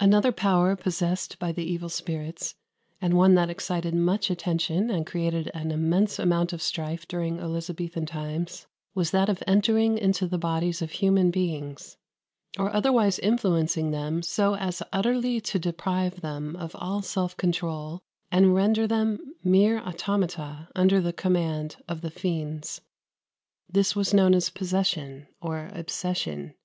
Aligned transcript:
[Footnote 0.00 0.10
1:§ 0.10 0.10
58, 0.10 0.10
p. 0.10 0.10
59.] 0.10 0.10
60. 0.10 0.10
Another 0.10 0.32
power 0.32 0.74
possessed 0.74 1.38
by 1.38 1.52
the 1.52 1.62
evil 1.64 1.88
spirits, 1.88 2.56
and 3.00 3.14
one 3.14 3.34
that 3.36 3.48
excited 3.48 3.94
much 3.94 4.28
attention 4.28 4.90
and 4.90 5.06
created 5.06 5.48
an 5.54 5.70
immense 5.70 6.18
amount 6.18 6.52
of 6.52 6.60
strife 6.60 7.06
during 7.06 7.38
Elizabethan 7.38 8.06
times, 8.06 8.66
was 8.96 9.12
that 9.12 9.28
of 9.28 9.40
entering 9.46 9.96
into 9.98 10.26
the 10.26 10.36
bodies 10.36 10.82
of 10.82 10.90
human 10.90 11.30
beings, 11.30 11.96
or 12.58 12.74
otherwise 12.74 13.20
influencing 13.20 13.92
them 13.92 14.20
so 14.20 14.56
as 14.56 14.82
utterly 14.92 15.40
to 15.40 15.60
deprive 15.60 16.22
them 16.22 16.56
of 16.56 16.74
all 16.74 17.02
self 17.02 17.36
control, 17.36 18.00
and 18.32 18.56
render 18.56 18.88
them 18.88 19.36
mere 19.44 19.78
automata 19.78 20.68
under 20.74 21.00
the 21.00 21.12
command 21.12 21.76
of 21.86 22.00
the 22.00 22.10
fiends. 22.10 22.80
This 23.68 23.94
was 23.94 24.12
known 24.12 24.34
as 24.34 24.50
possession, 24.50 25.28
or 25.40 25.70
obsession. 25.72 26.56